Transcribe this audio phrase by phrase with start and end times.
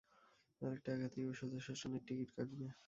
[0.61, 2.67] আরেকটা আঘাতেই ও সোজা শশ্মানের টিকিট কাটবে।